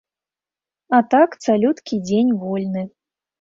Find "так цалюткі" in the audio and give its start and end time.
1.11-2.01